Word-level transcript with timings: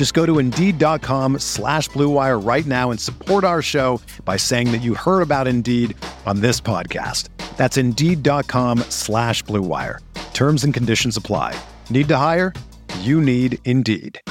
Just 0.00 0.14
go 0.14 0.24
to 0.24 0.38
Indeed.com 0.38 1.40
slash 1.40 1.90
BlueWire 1.90 2.42
right 2.42 2.64
now 2.64 2.90
and 2.90 2.98
support 2.98 3.44
our 3.44 3.60
show 3.60 4.00
by 4.24 4.38
saying 4.38 4.72
that 4.72 4.78
you 4.78 4.94
heard 4.94 5.20
about 5.20 5.46
Indeed 5.46 5.94
on 6.24 6.40
this 6.40 6.58
podcast. 6.58 7.28
That's 7.58 7.76
Indeed.com 7.76 8.78
slash 8.88 9.44
BlueWire. 9.44 9.98
Terms 10.32 10.64
and 10.64 10.72
conditions 10.72 11.18
apply. 11.18 11.54
Need 11.90 12.08
to 12.08 12.16
hire? 12.16 12.54
You 13.00 13.20
need 13.20 13.58
Indeed. 13.66 14.22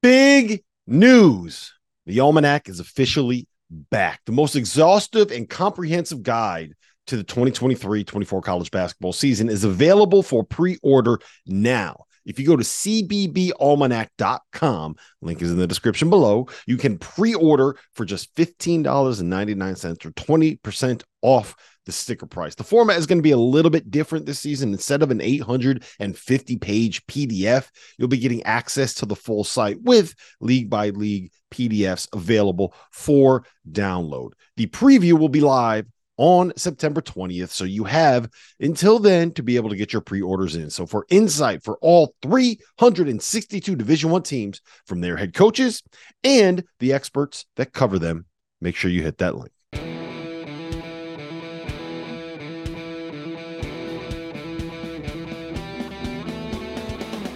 Big 0.00 0.62
news. 0.86 1.72
The 2.06 2.20
Almanac 2.20 2.68
is 2.68 2.78
officially 2.78 3.48
back. 3.90 4.20
The 4.24 4.30
most 4.30 4.54
exhaustive 4.54 5.32
and 5.32 5.50
comprehensive 5.50 6.22
guide 6.22 6.74
to 7.08 7.16
the 7.16 7.24
2023 7.24 8.04
24 8.04 8.40
college 8.40 8.70
basketball 8.70 9.12
season 9.12 9.48
is 9.48 9.64
available 9.64 10.22
for 10.22 10.44
pre 10.44 10.78
order 10.84 11.18
now. 11.44 12.04
If 12.24 12.38
you 12.38 12.46
go 12.46 12.56
to 12.56 12.64
cbbalmanac.com, 12.64 14.96
link 15.20 15.42
is 15.42 15.50
in 15.50 15.58
the 15.58 15.66
description 15.66 16.08
below, 16.10 16.46
you 16.66 16.76
can 16.76 16.98
pre 16.98 17.34
order 17.34 17.76
for 17.92 18.04
just 18.04 18.32
$15.99 18.36 20.06
or 20.06 20.10
20% 20.10 21.02
off 21.22 21.56
the 21.86 21.92
sticker 21.92 22.26
price. 22.26 22.54
The 22.54 22.64
format 22.64 22.98
is 22.98 23.06
going 23.06 23.18
to 23.18 23.22
be 23.22 23.32
a 23.32 23.36
little 23.36 23.70
bit 23.70 23.90
different 23.90 24.26
this 24.26 24.40
season. 24.40 24.72
Instead 24.72 25.02
of 25.02 25.10
an 25.10 25.20
850 25.20 26.56
page 26.56 27.06
PDF, 27.06 27.68
you'll 27.98 28.08
be 28.08 28.18
getting 28.18 28.42
access 28.44 28.94
to 28.94 29.06
the 29.06 29.16
full 29.16 29.44
site 29.44 29.80
with 29.82 30.14
league 30.40 30.70
by 30.70 30.90
league 30.90 31.30
PDFs 31.52 32.08
available 32.12 32.74
for 32.90 33.44
download. 33.70 34.30
The 34.56 34.66
preview 34.66 35.18
will 35.18 35.28
be 35.28 35.40
live 35.40 35.86
on 36.16 36.52
September 36.56 37.00
20th. 37.00 37.50
So 37.50 37.64
you 37.64 37.84
have 37.84 38.28
until 38.60 38.98
then 38.98 39.32
to 39.32 39.42
be 39.42 39.56
able 39.56 39.70
to 39.70 39.76
get 39.76 39.92
your 39.92 40.02
pre-orders 40.02 40.56
in. 40.56 40.70
So 40.70 40.86
for 40.86 41.06
insight 41.10 41.62
for 41.62 41.78
all 41.80 42.14
362 42.22 43.76
Division 43.76 44.10
1 44.10 44.22
teams 44.22 44.60
from 44.86 45.00
their 45.00 45.16
head 45.16 45.34
coaches 45.34 45.82
and 46.22 46.64
the 46.78 46.92
experts 46.92 47.46
that 47.56 47.72
cover 47.72 47.98
them, 47.98 48.26
make 48.60 48.76
sure 48.76 48.90
you 48.90 49.02
hit 49.02 49.18
that 49.18 49.36
link. 49.36 49.50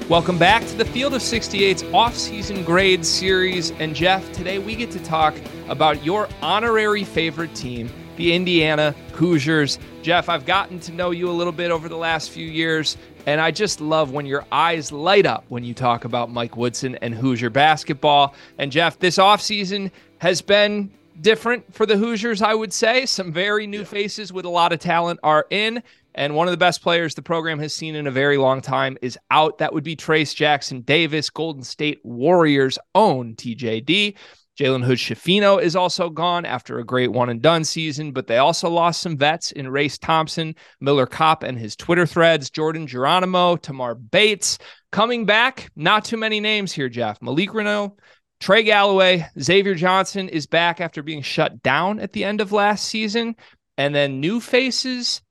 Welcome 0.08 0.38
back 0.38 0.66
to 0.68 0.74
the 0.74 0.86
Field 0.86 1.12
of 1.12 1.20
68's 1.20 1.82
off-season 1.92 2.64
grade 2.64 3.04
series. 3.04 3.72
And 3.72 3.94
Jeff, 3.94 4.32
today 4.32 4.58
we 4.58 4.74
get 4.74 4.90
to 4.92 5.04
talk 5.04 5.34
about 5.68 6.02
your 6.02 6.30
honorary 6.40 7.04
favorite 7.04 7.54
team, 7.54 7.90
the 8.18 8.34
Indiana 8.34 8.94
Hoosiers. 9.14 9.78
Jeff, 10.02 10.28
I've 10.28 10.44
gotten 10.44 10.80
to 10.80 10.92
know 10.92 11.12
you 11.12 11.30
a 11.30 11.32
little 11.32 11.52
bit 11.52 11.70
over 11.70 11.88
the 11.88 11.96
last 11.96 12.30
few 12.30 12.46
years, 12.46 12.96
and 13.26 13.40
I 13.40 13.52
just 13.52 13.80
love 13.80 14.12
when 14.12 14.26
your 14.26 14.44
eyes 14.50 14.90
light 14.90 15.24
up 15.24 15.44
when 15.48 15.62
you 15.62 15.72
talk 15.72 16.04
about 16.04 16.30
Mike 16.30 16.56
Woodson 16.56 16.96
and 16.96 17.14
Hoosier 17.14 17.48
basketball. 17.48 18.34
And 18.58 18.72
Jeff, 18.72 18.98
this 18.98 19.18
offseason 19.18 19.92
has 20.18 20.42
been 20.42 20.90
different 21.20 21.72
for 21.72 21.86
the 21.86 21.96
Hoosiers, 21.96 22.42
I 22.42 22.54
would 22.54 22.72
say. 22.72 23.06
Some 23.06 23.32
very 23.32 23.66
new 23.68 23.84
faces 23.84 24.32
with 24.32 24.44
a 24.44 24.50
lot 24.50 24.72
of 24.72 24.80
talent 24.80 25.20
are 25.22 25.46
in. 25.50 25.82
And 26.16 26.34
one 26.34 26.48
of 26.48 26.52
the 26.52 26.58
best 26.58 26.82
players 26.82 27.14
the 27.14 27.22
program 27.22 27.60
has 27.60 27.72
seen 27.72 27.94
in 27.94 28.08
a 28.08 28.10
very 28.10 28.38
long 28.38 28.60
time 28.60 28.98
is 29.00 29.16
out. 29.30 29.58
That 29.58 29.72
would 29.72 29.84
be 29.84 29.94
Trayce 29.94 30.34
Jackson 30.34 30.80
Davis, 30.80 31.30
Golden 31.30 31.62
State 31.62 32.00
Warriors' 32.04 32.78
own 32.96 33.36
TJD. 33.36 34.16
Jalen 34.58 34.84
Hood 34.84 34.98
Schifino 34.98 35.62
is 35.62 35.76
also 35.76 36.10
gone 36.10 36.44
after 36.44 36.78
a 36.78 36.84
great 36.84 37.12
one 37.12 37.28
and 37.28 37.40
done 37.40 37.62
season, 37.62 38.10
but 38.10 38.26
they 38.26 38.38
also 38.38 38.68
lost 38.68 39.00
some 39.00 39.16
vets 39.16 39.52
in 39.52 39.68
Race 39.68 39.98
Thompson, 39.98 40.56
Miller 40.80 41.06
Kopp 41.06 41.44
and 41.44 41.56
his 41.56 41.76
Twitter 41.76 42.06
threads, 42.06 42.50
Jordan 42.50 42.88
Geronimo, 42.88 43.54
Tamar 43.56 43.94
Bates. 43.94 44.58
Coming 44.90 45.26
back, 45.26 45.70
not 45.76 46.04
too 46.04 46.16
many 46.16 46.40
names 46.40 46.72
here, 46.72 46.88
Jeff. 46.88 47.22
Malik 47.22 47.50
Reneau, 47.50 47.96
Trey 48.40 48.64
Galloway, 48.64 49.24
Xavier 49.40 49.76
Johnson 49.76 50.28
is 50.28 50.48
back 50.48 50.80
after 50.80 51.04
being 51.04 51.22
shut 51.22 51.62
down 51.62 52.00
at 52.00 52.12
the 52.12 52.24
end 52.24 52.40
of 52.40 52.50
last 52.50 52.84
season. 52.84 53.36
And 53.76 53.94
then 53.94 54.18
new 54.18 54.40
faces 54.40 55.22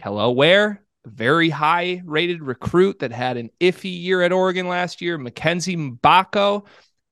Kel'el 0.00 0.34
Ware, 0.34 0.82
very 1.04 1.50
high 1.50 2.00
rated 2.06 2.42
recruit 2.42 3.00
that 3.00 3.12
had 3.12 3.36
an 3.36 3.50
iffy 3.60 4.02
year 4.02 4.22
at 4.22 4.32
Oregon 4.32 4.68
last 4.68 5.02
year. 5.02 5.18
Mackenzie 5.18 5.76
Mgbako 5.76 6.66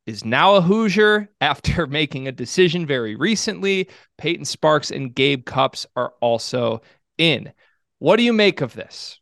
is 0.09 0.25
now 0.25 0.55
a 0.55 0.63
Hoosier 0.63 1.29
after 1.43 1.87
making 1.87 2.27
a 2.27 2.33
decision 2.33 2.87
very 2.87 3.15
recently. 3.15 3.89
Peyton 4.17 4.47
Sparks 4.47 4.91
and 4.91 5.15
Gabe 5.15 5.45
Cupps 5.45 5.87
are 5.97 6.15
also 6.23 6.81
in. 7.19 7.53
What 7.99 8.17
do 8.17 8.23
you 8.23 8.33
make 8.33 8.63
of 8.63 8.73
this? 8.73 9.21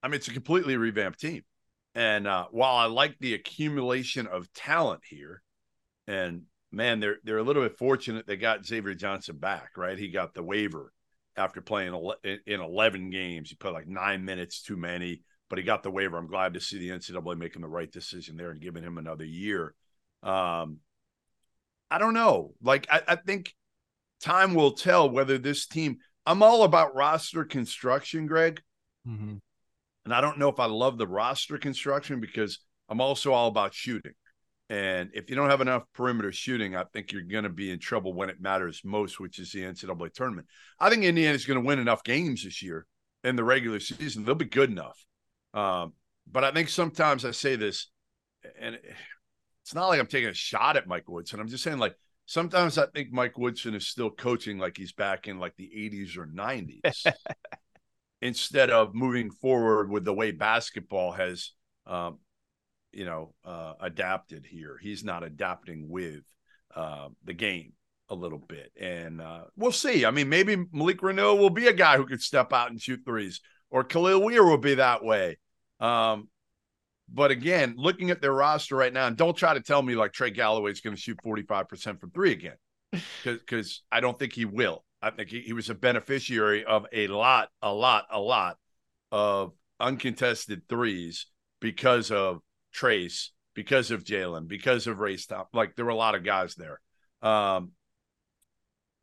I 0.00 0.06
mean, 0.06 0.14
it's 0.14 0.28
a 0.28 0.32
completely 0.32 0.76
revamped 0.76 1.20
team. 1.20 1.42
And 1.96 2.28
uh, 2.28 2.46
while 2.52 2.76
I 2.76 2.84
like 2.84 3.18
the 3.18 3.34
accumulation 3.34 4.28
of 4.28 4.52
talent 4.52 5.02
here, 5.04 5.42
and 6.06 6.42
man, 6.70 7.00
they're 7.00 7.16
they're 7.24 7.38
a 7.38 7.42
little 7.42 7.62
bit 7.62 7.76
fortunate 7.76 8.26
they 8.26 8.36
got 8.36 8.64
Xavier 8.64 8.94
Johnson 8.94 9.36
back, 9.36 9.76
right? 9.76 9.98
He 9.98 10.08
got 10.08 10.32
the 10.32 10.44
waiver 10.44 10.92
after 11.36 11.60
playing 11.60 11.92
in 12.46 12.60
11 12.60 13.10
games. 13.10 13.50
He 13.50 13.56
played 13.56 13.74
like 13.74 13.88
nine 13.88 14.24
minutes 14.24 14.62
too 14.62 14.76
many, 14.76 15.22
but 15.52 15.58
he 15.58 15.64
got 15.66 15.82
the 15.82 15.90
waiver. 15.90 16.16
I'm 16.16 16.28
glad 16.28 16.54
to 16.54 16.62
see 16.62 16.78
the 16.78 16.88
NCAA 16.88 17.36
making 17.36 17.60
the 17.60 17.68
right 17.68 17.92
decision 17.92 18.38
there 18.38 18.52
and 18.52 18.58
giving 18.58 18.82
him 18.82 18.96
another 18.96 19.26
year. 19.26 19.74
Um, 20.22 20.78
I 21.90 21.98
don't 21.98 22.14
know. 22.14 22.54
Like, 22.62 22.86
I, 22.90 23.02
I 23.06 23.16
think 23.16 23.54
time 24.22 24.54
will 24.54 24.72
tell 24.72 25.10
whether 25.10 25.36
this 25.36 25.66
team, 25.66 25.98
I'm 26.24 26.42
all 26.42 26.62
about 26.62 26.94
roster 26.94 27.44
construction, 27.44 28.24
Greg. 28.26 28.62
Mm-hmm. 29.06 29.34
And 30.06 30.14
I 30.14 30.22
don't 30.22 30.38
know 30.38 30.48
if 30.48 30.58
I 30.58 30.64
love 30.64 30.96
the 30.96 31.06
roster 31.06 31.58
construction 31.58 32.18
because 32.18 32.58
I'm 32.88 33.02
also 33.02 33.34
all 33.34 33.48
about 33.48 33.74
shooting. 33.74 34.14
And 34.70 35.10
if 35.12 35.28
you 35.28 35.36
don't 35.36 35.50
have 35.50 35.60
enough 35.60 35.82
perimeter 35.92 36.32
shooting, 36.32 36.74
I 36.74 36.84
think 36.94 37.12
you're 37.12 37.20
going 37.20 37.44
to 37.44 37.50
be 37.50 37.70
in 37.70 37.78
trouble 37.78 38.14
when 38.14 38.30
it 38.30 38.40
matters 38.40 38.80
most, 38.86 39.20
which 39.20 39.38
is 39.38 39.52
the 39.52 39.60
NCAA 39.60 40.14
tournament. 40.14 40.46
I 40.80 40.88
think 40.88 41.04
Indiana's 41.04 41.44
going 41.44 41.60
to 41.60 41.66
win 41.66 41.78
enough 41.78 42.04
games 42.04 42.42
this 42.42 42.62
year 42.62 42.86
in 43.22 43.36
the 43.36 43.44
regular 43.44 43.80
season. 43.80 44.24
They'll 44.24 44.34
be 44.34 44.46
good 44.46 44.70
enough. 44.70 45.04
Um, 45.54 45.92
but 46.30 46.44
I 46.44 46.52
think 46.52 46.68
sometimes 46.68 47.24
I 47.24 47.30
say 47.32 47.56
this, 47.56 47.88
and 48.58 48.78
it's 49.62 49.74
not 49.74 49.88
like 49.88 50.00
I'm 50.00 50.06
taking 50.06 50.30
a 50.30 50.34
shot 50.34 50.76
at 50.76 50.86
Mike 50.86 51.08
Woodson. 51.08 51.40
I'm 51.40 51.48
just 51.48 51.64
saying, 51.64 51.78
like, 51.78 51.96
sometimes 52.26 52.78
I 52.78 52.86
think 52.86 53.12
Mike 53.12 53.38
Woodson 53.38 53.74
is 53.74 53.88
still 53.88 54.10
coaching 54.10 54.58
like 54.58 54.76
he's 54.76 54.92
back 54.92 55.28
in 55.28 55.38
like 55.38 55.56
the 55.56 55.70
80s 55.76 56.16
or 56.16 56.26
90s 56.26 57.12
instead 58.22 58.70
of 58.70 58.94
moving 58.94 59.30
forward 59.30 59.90
with 59.90 60.04
the 60.04 60.14
way 60.14 60.30
basketball 60.30 61.12
has 61.12 61.52
um, 61.86 62.18
you 62.92 63.04
know, 63.04 63.34
uh, 63.44 63.74
adapted 63.80 64.46
here. 64.46 64.78
He's 64.80 65.02
not 65.02 65.24
adapting 65.24 65.88
with 65.88 66.22
uh, 66.76 67.08
the 67.24 67.32
game 67.32 67.72
a 68.08 68.14
little 68.14 68.38
bit, 68.38 68.70
and 68.78 69.20
uh, 69.20 69.44
we'll 69.56 69.72
see. 69.72 70.04
I 70.04 70.10
mean, 70.10 70.28
maybe 70.28 70.56
Malik 70.72 71.00
Reneau 71.00 71.38
will 71.38 71.50
be 71.50 71.68
a 71.68 71.72
guy 71.72 71.96
who 71.96 72.06
could 72.06 72.20
step 72.22 72.52
out 72.52 72.70
and 72.70 72.80
shoot 72.80 73.00
threes, 73.04 73.40
or 73.72 73.82
Kel'el 73.82 74.22
Ware 74.22 74.44
will 74.44 74.58
be 74.58 74.74
that 74.74 75.02
way. 75.02 75.38
Um, 75.80 76.28
but 77.08 77.32
again, 77.32 77.74
looking 77.76 78.10
at 78.10 78.20
their 78.20 78.32
roster 78.32 78.76
right 78.76 78.92
now, 78.92 79.08
and 79.08 79.16
don't 79.16 79.36
try 79.36 79.54
to 79.54 79.60
tell 79.60 79.82
me 79.82 79.96
like 79.96 80.12
Trey 80.12 80.30
Galloway 80.30 80.70
is 80.70 80.80
going 80.80 80.94
to 80.94 81.02
shoot 81.02 81.18
forty 81.24 81.42
five 81.42 81.68
percent 81.68 82.00
from 82.00 82.10
three 82.12 82.30
again, 82.30 82.56
because 83.24 83.82
I 83.90 83.98
don't 84.00 84.16
think 84.16 84.34
he 84.34 84.44
will. 84.44 84.84
I 85.02 85.10
think 85.10 85.30
he, 85.30 85.40
he 85.40 85.52
was 85.52 85.68
a 85.68 85.74
beneficiary 85.74 86.64
of 86.64 86.86
a 86.92 87.08
lot, 87.08 87.48
a 87.60 87.72
lot, 87.72 88.04
a 88.10 88.20
lot 88.20 88.56
of 89.10 89.52
uncontested 89.80 90.62
threes 90.68 91.26
because 91.60 92.12
of 92.12 92.38
Trayce, 92.72 93.30
because 93.54 93.90
of 93.90 94.04
Jalen, 94.04 94.46
because 94.46 94.86
of 94.86 95.00
Race 95.00 95.26
Top. 95.26 95.48
Like 95.52 95.74
there 95.74 95.84
were 95.84 95.90
a 95.90 95.96
lot 95.96 96.14
of 96.14 96.22
guys 96.24 96.54
there. 96.54 96.80
Um, 97.20 97.72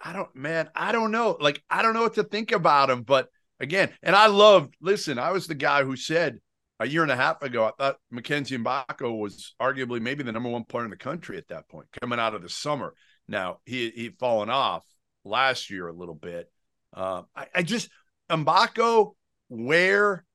I 0.02 0.14
don't, 0.14 0.34
man, 0.34 0.70
I 0.74 0.94
don't 0.94 1.12
know. 1.12 1.38
Like, 1.40 1.62
I 1.70 1.82
don't 1.82 1.94
know 1.94 2.04
what 2.04 2.14
to 2.14 2.24
think 2.24 2.54
about 2.54 2.90
him. 2.90 3.04
But 3.04 3.28
again, 3.60 3.92
and 4.02 4.16
I 4.16 4.28
love, 4.28 4.70
listen, 4.82 5.20
I 5.20 5.32
was 5.32 5.48
the 5.48 5.56
guy 5.56 5.84
who 5.84 5.96
said 5.96 6.40
a 6.80 6.88
year 6.88 7.04
and 7.04 7.12
a 7.12 7.16
half 7.16 7.42
ago, 7.42 7.66
I 7.66 7.72
thought 7.78 7.98
Mackenzie 8.10 8.58
Mgbako 8.58 9.20
was 9.20 9.54
arguably 9.62 10.02
maybe 10.02 10.24
the 10.24 10.32
number 10.32 10.50
one 10.50 10.64
player 10.64 10.86
in 10.86 10.92
the 10.92 10.98
country 10.98 11.38
at 11.38 11.50
that 11.50 11.68
point, 11.68 11.88
coming 12.02 12.20
out 12.20 12.36
of 12.36 12.42
the 12.42 12.50
summer. 12.50 12.94
Now 13.28 13.60
he 13.66 13.90
he'd 13.92 14.18
fallen 14.18 14.50
off 14.50 14.86
last 15.26 15.70
year 15.70 15.88
a 15.88 15.94
little 15.94 16.16
bit. 16.16 16.50
Uh, 16.94 17.24
I, 17.36 17.48
I 17.56 17.64
just 17.64 17.90
Mgbako, 18.30 19.14
where, 19.50 20.26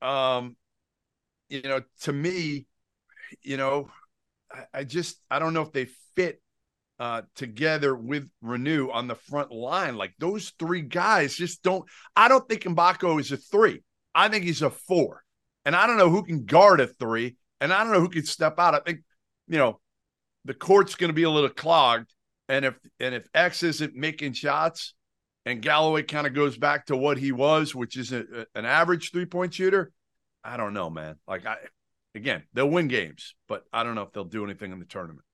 um, 0.00 0.56
you 1.48 1.62
know, 1.62 1.82
to 2.02 2.12
me, 2.12 2.66
you 3.42 3.56
know, 3.56 3.90
I, 4.50 4.80
I 4.80 4.84
just 4.84 5.18
I 5.30 5.38
don't 5.38 5.54
know 5.54 5.62
if 5.62 5.72
they 5.72 5.86
fit 6.16 6.40
uh, 6.98 7.22
together 7.34 7.94
with 7.94 8.28
Reneau 8.44 8.92
on 8.92 9.08
the 9.08 9.14
front 9.14 9.50
line. 9.50 9.96
Like 9.96 10.14
those 10.18 10.52
three 10.58 10.82
guys 10.82 11.34
just 11.34 11.62
don't. 11.62 11.84
I 12.14 12.28
don't 12.28 12.48
think 12.48 12.62
Mgbako 12.62 13.20
is 13.20 13.32
a 13.32 13.36
three. 13.36 13.82
I 14.14 14.28
think 14.28 14.44
he's 14.44 14.62
a 14.62 14.70
four. 14.70 15.22
And 15.64 15.76
I 15.76 15.86
don't 15.86 15.96
know 15.96 16.10
who 16.10 16.24
can 16.24 16.44
guard 16.44 16.80
a 16.80 16.86
three, 16.86 17.36
and 17.60 17.72
I 17.72 17.84
don't 17.84 17.92
know 17.92 18.00
who 18.00 18.08
can 18.08 18.24
step 18.24 18.58
out. 18.58 18.74
I 18.74 18.80
think, 18.80 19.00
you 19.46 19.58
know, 19.58 19.80
the 20.44 20.54
court's 20.54 20.96
going 20.96 21.10
to 21.10 21.14
be 21.14 21.22
a 21.22 21.30
little 21.30 21.50
clogged. 21.50 22.12
And 22.48 22.64
if 22.64 22.78
and 22.98 23.14
if 23.14 23.26
X 23.32 23.62
isn't 23.62 23.94
making 23.94 24.32
shots, 24.32 24.94
and 25.46 25.62
Galloway 25.62 26.02
kind 26.02 26.26
of 26.26 26.34
goes 26.34 26.56
back 26.56 26.86
to 26.86 26.96
what 26.96 27.18
he 27.18 27.32
was, 27.32 27.74
which 27.74 27.96
is 27.96 28.12
a, 28.12 28.20
a, 28.20 28.46
an 28.54 28.64
average 28.64 29.12
three 29.12 29.26
point 29.26 29.54
shooter, 29.54 29.92
I 30.44 30.56
don't 30.56 30.74
know, 30.74 30.90
man. 30.90 31.16
Like 31.26 31.46
I, 31.46 31.56
again, 32.14 32.42
they'll 32.52 32.68
win 32.68 32.88
games, 32.88 33.34
but 33.48 33.64
I 33.72 33.84
don't 33.84 33.94
know 33.94 34.02
if 34.02 34.12
they'll 34.12 34.24
do 34.24 34.44
anything 34.44 34.72
in 34.72 34.78
the 34.78 34.84
tournament. 34.84 35.24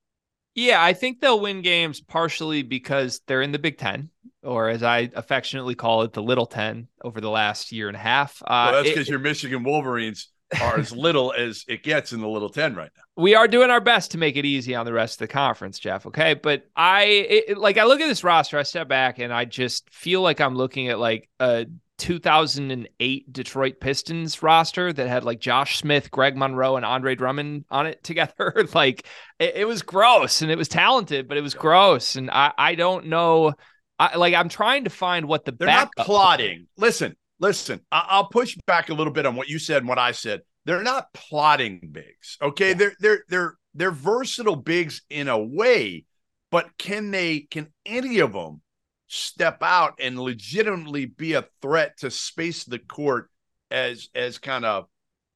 Yeah, 0.59 0.83
I 0.83 0.93
think 0.93 1.21
they'll 1.21 1.39
win 1.39 1.63
games 1.63 2.01
partially 2.01 2.65
because 2.65 3.21
they're 3.29 3.43
in 3.43 3.53
the 3.53 3.61
Big 3.61 3.79
Ten, 3.79 4.11
or 4.43 4.69
as 4.69 4.83
I 4.83 5.09
affectionately 5.15 5.77
call 5.77 6.03
it, 6.03 6.13
the 6.13 6.23
Little 6.23 6.47
Ten 6.47 6.89
over 7.05 7.21
the 7.21 7.31
last 7.31 7.71
year 7.71 7.87
and 7.87 7.97
a 7.97 8.01
half. 8.01 8.43
Uh, 8.43 8.71
well, 8.73 8.83
that's 8.83 8.89
because 8.89 9.09
your 9.09 9.21
Michigan 9.21 9.63
Wolverines 9.63 10.31
are 10.61 10.77
as 10.77 10.91
little 10.91 11.33
as 11.33 11.65
it 11.69 11.85
gets 11.85 12.13
in 12.13 12.21
the 12.21 12.27
Little 12.27 12.49
Ten 12.49 12.75
right 12.75 12.91
now. 12.97 13.03
We 13.23 13.37
are 13.37 13.47
doing 13.47 13.71
our 13.71 13.81
best 13.81 14.11
to 14.13 14.19
make 14.19 14.37
it 14.37 14.45
easy 14.45 14.75
on 14.75 14.85
the 14.85 14.93
rest 14.93 15.21
of 15.21 15.29
the 15.29 15.33
conference, 15.33 15.79
Jeff. 15.79 16.07
Okay, 16.07 16.35
but 16.35 16.65
I 16.75 17.05
it, 17.05 17.57
like 17.57 17.79
I 17.79 17.85
look 17.85 18.01
at 18.01 18.09
this 18.09 18.25
roster, 18.25 18.59
I 18.59 18.65
step 18.65 18.89
back 18.89 19.21
and 19.21 19.33
I 19.33 19.45
just 19.45 19.89
feel 19.95 20.23
like 20.23 20.41
I'm 20.41 20.57
looking 20.57 20.89
at 20.89 20.99
like 20.99 21.29
a 21.39 21.67
2008 21.99 23.33
Detroit 23.33 23.81
Pistons 23.81 24.43
roster 24.43 24.93
that 24.93 25.09
had 25.09 25.25
like 25.25 25.41
Josh 25.41 25.79
Smith, 25.79 26.11
Greg 26.11 26.37
Monroe, 26.37 26.77
and 26.77 26.85
Andre 26.85 27.15
Drummond 27.15 27.65
on 27.71 27.87
it 27.87 28.03
together. 28.05 28.67
like 28.75 29.07
it, 29.39 29.57
it, 29.57 29.65
was 29.67 29.83
gross 29.83 30.43
and 30.43 30.51
it 30.51 30.59
was 30.59 30.69
talented, 30.69 31.29
but 31.29 31.37
it 31.37 31.43
was 31.43 31.55
gross. 31.55 32.17
And 32.17 32.31
I, 32.31 32.53
I 32.57 32.75
don't 32.75 33.07
know. 33.07 33.53
I 33.99 34.17
like 34.17 34.35
I'm 34.35 34.49
trying 34.49 34.85
to 34.85 34.91
find 34.91 35.27
what 35.27 35.45
the 35.45 35.53
they're 35.53 35.67
not 35.67 35.91
plotting. 35.99 36.69
Listen, 36.77 37.17
listen. 37.41 37.81
I, 37.91 38.19
will 38.19 38.29
push 38.29 38.57
back 38.67 38.91
a 38.91 38.95
little 38.95 39.13
bit 39.13 39.27
on 39.27 39.35
what 39.35 39.49
you 39.49 39.59
said 39.59 39.79
and 39.79 39.89
what 39.89 39.99
I 39.99 40.13
said. 40.13 40.43
They're 40.65 40.83
not 40.83 41.13
plotting 41.13 41.89
bigs. 41.91 42.39
Okay, 42.41 42.69
yeah. 42.69 42.75
they're 42.75 42.93
they're 43.01 43.25
they're 43.29 43.55
they're 43.75 43.91
versatile 43.91 44.57
bigs 44.57 45.03
in 45.11 45.29
a 45.29 45.39
way, 45.39 46.05
but 46.51 46.69
can 46.79 47.11
they? 47.11 47.41
Can 47.41 47.73
any 47.85 48.21
of 48.21 48.33
them? 48.33 48.63
Step 49.09 49.59
out 49.63 49.95
and 50.01 50.19
legitimately 50.19 51.07
be 51.07 51.33
a 51.33 51.47
threat 51.61 51.99
to 51.99 52.11
space 52.11 52.65
the 52.65 52.79
court 52.79 53.31
as 53.71 54.09
as 54.15 54.39
kind 54.39 54.65
of 54.65 54.87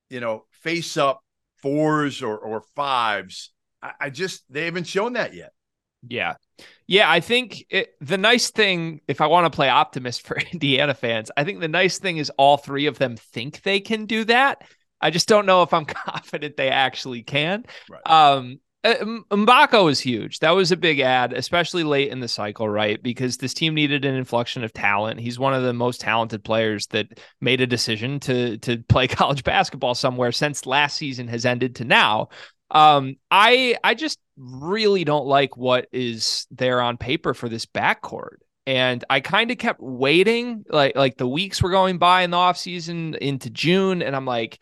you 0.09 0.21
know 0.21 0.45
face 0.63 0.97
up 0.97 1.23
fours 1.57 2.23
or 2.23 2.39
or 2.39 2.63
fives. 2.77 3.53
I, 3.83 3.93
I 4.01 4.11
just 4.11 4.45
they 4.51 4.67
haven't 4.67 4.87
shown 4.87 5.15
that 5.15 5.35
yet. 5.35 5.53
Yeah. 6.07 6.35
Yeah, 6.87 7.11
I 7.11 7.21
think 7.21 7.65
it, 7.71 7.95
the 8.01 8.19
nice 8.19 8.51
thing, 8.51 9.01
if 9.09 9.21
I 9.21 9.27
want 9.27 9.51
to 9.51 9.57
play 9.57 9.69
optimist 9.69 10.27
for 10.27 10.37
Indiana 10.53 10.95
fans, 10.95 11.31
I 11.37 11.45
think 11.45 11.61
the 11.61 11.69
nice 11.69 11.99
thing 11.99 12.17
is 12.17 12.31
all 12.31 12.57
three 12.57 12.87
of 12.87 12.99
them 12.99 13.17
think 13.17 13.63
they 13.63 13.81
can 13.81 14.07
do 14.07 14.25
that. 14.25 14.63
I 15.01 15.11
just 15.11 15.29
don't 15.29 15.47
know 15.47 15.63
if 15.63 15.73
I'm 15.73 15.85
confident 15.87 16.57
they 16.57 16.71
actually 16.71 17.23
can. 17.23 17.65
Right. 17.89 18.07
Um, 18.07 18.61
uh, 18.84 18.94
Mgbako 19.31 19.90
is 19.90 20.00
huge. 20.00 20.40
That 20.40 20.50
was 20.50 20.73
a 20.73 20.76
big 20.76 20.99
ad, 20.99 21.32
especially 21.32 21.84
late 21.84 22.11
in 22.11 22.20
the 22.20 22.29
cycle, 22.29 22.69
right? 22.69 23.00
Because 23.00 23.37
this 23.37 23.55
team 23.55 23.75
needed 23.75 24.05
an 24.05 24.14
inflection 24.14 24.64
of 24.64 24.73
talent. 24.73 25.20
He's 25.20 25.38
one 25.38 25.55
of 25.55 25.62
the 25.62 25.73
most 25.73 26.00
talented 26.00 26.43
players 26.43 26.88
that 26.88 27.20
made 27.40 27.61
a 27.61 27.67
decision 27.67 28.19
to 28.20 28.58
to 28.58 28.79
play 28.88 29.06
college 29.08 29.44
basketball 29.44 29.94
somewhere 29.94 30.32
since 30.32 30.67
last 30.67 30.96
season 30.96 31.29
has 31.29 31.46
ended 31.46 31.76
to 31.76 31.84
now. 31.84 32.29
Um, 32.73 33.17
I 33.31 33.76
I 33.84 33.94
just 33.94 34.19
really 34.37 35.05
don't 35.05 35.26
like 35.26 35.56
what 35.56 35.87
is 35.93 36.46
there 36.50 36.81
on 36.81 36.96
paper 36.96 37.35
for 37.35 37.49
this 37.49 37.67
backcourt. 37.67 38.38
And 38.67 39.05
I 39.11 39.20
kind 39.20 39.50
of 39.50 39.58
kept 39.58 39.81
waiting, 39.81 40.64
like 40.69 40.96
like 40.96 41.17
the 41.17 41.28
weeks 41.28 41.62
were 41.62 41.70
going 41.70 41.99
by 41.99 42.23
in 42.23 42.31
the 42.31 42.37
offseason 42.37 43.17
into 43.17 43.50
June, 43.50 44.02
and 44.02 44.14
I'm 44.14 44.25
like, 44.26 44.61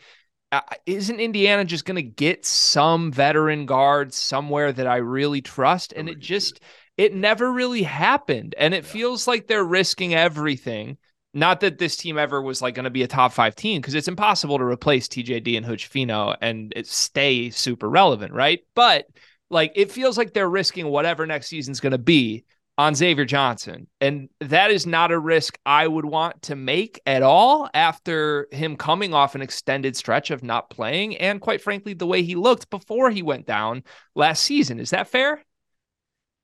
isn't 0.87 1.21
Indiana 1.21 1.65
just 1.65 1.85
going 1.85 1.97
to 1.97 2.03
get 2.03 2.45
some 2.45 3.13
veteran 3.13 3.67
guards 3.67 4.17
somewhere 4.17 4.73
that 4.73 4.87
I 4.87 4.97
really 4.97 5.41
trust? 5.41 5.93
And 5.93 6.09
it 6.09 6.19
just, 6.19 6.61
it 6.97 7.15
never 7.15 7.53
really 7.53 7.83
happened. 7.83 8.55
And 8.59 8.75
it 8.75 8.85
yeah. 8.85 8.91
feels 8.91 9.29
like 9.29 9.47
they're 9.47 9.65
risking 9.65 10.15
everything. 10.15 10.99
Not 11.33 11.61
that 11.61 11.79
this 11.79 11.97
team 11.97 12.19
ever 12.19 12.43
was 12.43 12.61
like 12.61 12.75
going 12.75 12.85
to 12.85 12.91
be 12.91 13.05
a 13.05 13.09
top 13.09 13.33
five 13.33 13.55
team 13.55 13.81
because 13.81 13.95
it's 13.95 14.09
impossible 14.09 14.59
to 14.59 14.65
replace 14.65 15.07
TJD 15.07 15.57
and 15.57 15.65
Hood-Schifino 15.65 16.37
and 16.41 16.73
stay 16.83 17.51
super 17.51 17.89
relevant, 17.89 18.33
right? 18.33 18.61
But 18.75 19.07
like 19.49 19.73
it 19.77 19.93
feels 19.93 20.19
like 20.19 20.33
they're 20.33 20.51
risking 20.51 20.89
whatever 20.89 21.27
next 21.27 21.47
season's 21.47 21.81
going 21.81 21.93
to 21.93 21.99
be 21.99 22.45
on 22.81 22.95
Xavier 22.95 23.27
Johnson. 23.27 23.87
And 24.01 24.31
that 24.41 24.71
is 24.71 24.87
not 24.87 25.13
a 25.13 25.19
risk 25.19 25.59
I 25.67 25.87
would 25.87 26.07
want 26.07 26.41
to 26.45 26.57
make 26.57 26.99
at 27.05 27.23
all 27.23 27.69
after 27.75 28.49
him 28.53 28.75
coming 28.75 29.13
off 29.13 29.35
an 29.35 29.43
extended 29.43 29.97
stretch 29.97 30.31
of 30.31 30.43
not 30.43 30.71
playing. 30.71 31.19
And 31.19 31.43
quite 31.43 31.61
frankly, 31.61 31.93
the 31.93 32.07
way 32.07 32.23
he 32.23 32.37
looked 32.37 32.71
before 32.71 33.11
he 33.11 33.21
went 33.21 33.47
down 33.47 33.85
last 34.15 34.45
season. 34.45 34.81
Is 34.81 34.91
that 34.91 35.09
fair? 35.09 35.45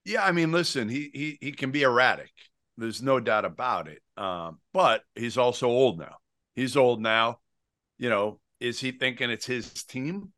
Yeah. 0.05 0.27
I 0.27 0.33
mean, 0.33 0.53
listen, 0.53 0.91
he, 0.91 1.11
he, 1.15 1.39
he 1.41 1.53
can 1.53 1.71
be 1.71 1.85
erratic. 1.85 2.31
There's 2.77 3.01
no 3.01 3.19
doubt 3.19 3.47
about 3.47 3.89
it. 3.89 4.03
Um, 4.19 4.59
but 4.75 5.01
he's 5.15 5.39
also 5.39 5.69
old 5.69 5.99
now. 5.99 6.17
He's 6.55 6.77
old 6.77 7.01
now. 7.01 7.39
You 7.97 8.11
know, 8.11 8.41
is 8.61 8.79
he 8.79 8.93
thinking 8.93 9.31
it's 9.31 9.47
his 9.47 9.73
team? 9.85 10.33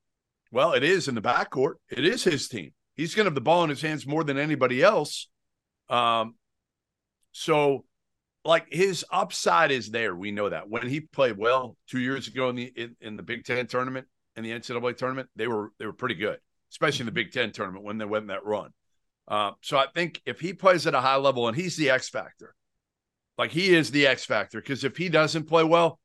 Well, 0.52 0.74
it 0.74 0.84
is 0.84 1.08
in 1.08 1.16
the 1.16 1.20
backcourt. 1.20 1.74
It 1.90 2.04
is 2.04 2.22
his 2.22 2.46
team. 2.46 2.70
He's 2.94 3.16
going 3.16 3.24
to 3.24 3.30
have 3.30 3.34
the 3.34 3.40
ball 3.40 3.64
in 3.64 3.70
his 3.70 3.82
hands 3.82 4.06
more 4.06 4.22
than 4.22 4.38
anybody 4.38 4.80
else. 4.80 5.28
Um, 5.88 6.34
so 7.32 7.84
like 8.44 8.66
his 8.70 9.04
upside 9.10 9.70
is 9.70 9.90
there. 9.90 10.14
We 10.14 10.30
know 10.30 10.48
that 10.48 10.68
when 10.68 10.86
he 10.86 11.00
played 11.00 11.36
well 11.36 11.76
two 11.88 12.00
years 12.00 12.28
ago 12.28 12.48
in 12.48 12.56
the 12.56 12.72
in, 12.74 12.96
in 13.00 13.16
the 13.16 13.22
Big 13.22 13.44
Ten 13.44 13.66
tournament 13.66 14.06
and 14.36 14.44
the 14.44 14.50
NCAA 14.50 14.96
tournament, 14.96 15.28
they 15.36 15.46
were 15.46 15.72
they 15.78 15.86
were 15.86 15.92
pretty 15.92 16.14
good, 16.14 16.38
especially 16.70 17.02
in 17.02 17.06
the 17.06 17.12
Big 17.12 17.32
Ten 17.32 17.52
tournament 17.52 17.84
when 17.84 17.98
they 17.98 18.04
went 18.04 18.28
that 18.28 18.44
run. 18.44 18.70
Uh, 19.26 19.52
so 19.62 19.76
I 19.76 19.86
think 19.94 20.22
if 20.24 20.40
he 20.40 20.54
plays 20.54 20.86
at 20.86 20.94
a 20.94 21.00
high 21.00 21.16
level 21.16 21.48
and 21.48 21.56
he's 21.56 21.76
the 21.76 21.90
X 21.90 22.08
factor, 22.08 22.54
like 23.36 23.50
he 23.50 23.74
is 23.74 23.90
the 23.90 24.06
X 24.06 24.24
factor, 24.24 24.60
because 24.60 24.84
if 24.84 24.96
he 24.96 25.08
doesn't 25.08 25.44
play 25.44 25.64
well, 25.64 26.00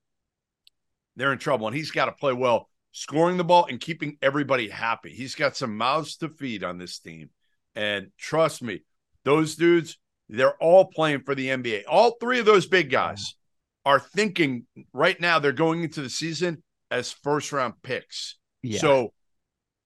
they're 1.15 1.31
in 1.31 1.39
trouble. 1.39 1.67
And 1.67 1.75
he's 1.75 1.91
got 1.91 2.05
to 2.05 2.12
play 2.12 2.34
well, 2.34 2.69
scoring 2.91 3.38
the 3.38 3.43
ball 3.43 3.67
and 3.69 3.79
keeping 3.79 4.17
everybody 4.22 4.69
happy. 4.69 5.12
He's 5.12 5.36
got 5.36 5.55
some 5.55 5.77
mouths 5.77 6.17
to 6.17 6.29
feed 6.29 6.63
on 6.63 6.77
this 6.77 7.00
team. 7.00 7.29
And 7.75 8.12
trust 8.17 8.62
me, 8.62 8.84
those 9.25 9.56
dudes, 9.56 9.98
they're 10.30 10.56
all 10.56 10.86
playing 10.86 11.22
for 11.22 11.36
the 11.36 11.50
NBA. 11.50 11.84
All 11.88 12.18
three 12.20 12.39
of 12.39 12.46
those 12.46 12.68
big 12.68 12.89
guys 12.89 13.36
are 13.86 14.00
thinking 14.00 14.65
right 14.94 15.20
now 15.20 15.39
they're 15.39 15.51
going 15.51 15.84
into 15.84 16.01
the 16.01 16.10
season 16.10 16.63
as 16.89 17.12
first 17.12 17.51
round 17.51 17.75
picks. 17.84 18.38
Yeah. 18.62 18.80
So, 18.80 19.13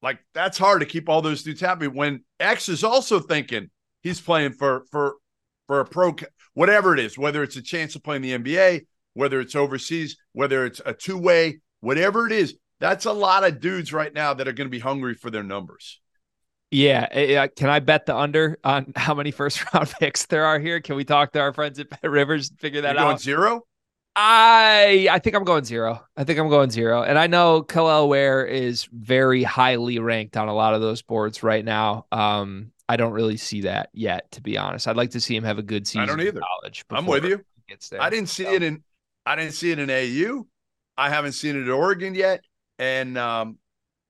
like, 0.02 0.20
that's 0.34 0.58
hard 0.58 0.82
to 0.82 0.86
keep 0.86 1.10
all 1.10 1.22
those 1.22 1.44
dudes 1.44 1.62
happy 1.62 1.88
when 1.88 2.24
X 2.40 2.70
is 2.70 2.84
also 2.84 3.20
thinking 3.20 3.70
he's 4.02 4.22
playing 4.22 4.54
for 4.54 4.86
for 4.92 5.16
for 5.68 5.80
a 5.80 5.86
pro 5.86 6.16
whatever 6.54 6.94
it 6.94 7.00
is, 7.00 7.18
whether 7.18 7.44
it's 7.44 7.56
a 7.56 7.62
chance 7.62 7.94
to 7.94 8.00
play 8.00 8.16
in 8.16 8.22
the 8.22 8.38
NBA, 8.38 8.86
whether 9.14 9.40
it's 9.40 9.56
overseas, 9.56 10.18
whether 10.34 10.66
it's 10.66 10.82
a 10.86 10.94
two 10.94 11.18
way, 11.18 11.60
whatever 11.82 12.26
it 12.26 12.32
is. 12.32 12.56
That's 12.80 13.06
a 13.06 13.14
lot 13.14 13.44
of 13.44 13.60
dudes 13.60 13.92
right 13.92 14.14
now 14.14 14.36
that 14.36 14.48
are 14.48 14.54
going 14.54 14.68
to 14.68 14.72
be 14.72 14.80
hungry 14.80 15.16
for 15.16 15.32
their 15.32 15.44
numbers. 15.44 16.00
Yeah, 16.70 17.08
eh, 17.12 17.36
eh, 17.36 17.48
can 17.48 17.70
I 17.70 17.80
bet 17.80 18.06
the 18.06 18.16
under 18.16 18.58
on 18.64 18.92
how 18.96 19.14
many 19.14 19.32
first 19.32 19.64
round 19.74 19.94
picks 20.00 20.26
there 20.26 20.46
are 20.46 20.60
here? 20.60 20.82
Can 20.82 20.96
we 20.96 21.06
talk 21.06 21.32
to 21.34 21.40
our 21.40 21.54
friends 21.54 21.80
at 21.80 21.90
Bet 21.90 22.10
Rivers 22.10 22.50
and 22.50 22.60
figure 22.60 22.82
that 22.82 22.96
You're 22.96 23.06
out? 23.06 23.22
zero. 23.22 23.66
I 24.16 25.08
I 25.12 25.20
think 25.20 25.36
I'm 25.36 25.44
going 25.44 25.64
zero. 25.64 26.04
I 26.18 26.24
think 26.24 26.40
I'm 26.40 26.50
going 26.50 26.72
zero. 26.72 27.04
And 27.04 27.20
I 27.20 27.28
know 27.28 27.62
Kel'el 27.62 28.08
Ware 28.08 28.46
is 28.46 28.90
very 28.92 29.44
highly 29.44 30.00
ranked 30.00 30.36
on 30.36 30.48
a 30.48 30.54
lot 30.54 30.74
of 30.74 30.82
those 30.82 31.04
boards 31.04 31.44
right 31.44 31.64
now. 31.64 32.08
Um, 32.12 32.72
I 32.90 32.98
don't 32.98 33.12
really 33.12 33.38
see 33.38 33.62
that 33.62 33.90
yet, 33.94 34.32
to 34.32 34.42
be 34.42 34.58
honest. 34.58 34.88
I'd 34.88 34.98
like 34.98 35.12
to 35.12 35.20
see 35.20 35.36
him 35.36 35.44
have 35.44 35.60
a 35.60 35.64
good 35.64 35.86
season. 35.86 36.02
I 36.02 36.06
don't 36.06 36.22
either. 36.22 36.42
college. 36.42 36.84
I'm 36.90 37.06
with 37.06 37.26
you. 37.26 37.46
I 38.00 38.10
didn't 38.10 38.30
see 38.30 38.46
so. 38.46 38.54
it 38.54 38.64
in 38.64 38.84
I 39.26 39.36
didn't 39.36 39.54
see 39.54 39.72
it 39.72 39.80
in 39.80 39.90
AAU. 39.90 40.48
I 40.98 41.10
haven't 41.10 41.34
seen 41.34 41.56
it 41.56 41.68
at 41.68 41.70
Oregon 41.70 42.16
yet. 42.16 42.42
And 42.80 43.18
um, 43.18 43.58